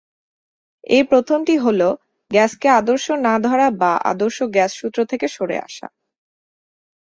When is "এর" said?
0.89-1.03